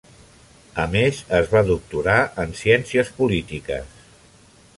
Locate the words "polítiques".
3.21-4.05